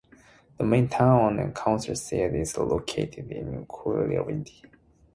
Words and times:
The 0.57 0.63
main 0.63 0.87
town 0.87 1.37
and 1.37 1.53
Council 1.53 1.93
seat 1.93 2.33
is 2.33 2.57
located 2.57 3.31
in 3.31 3.67
Quirindi. 3.67 4.63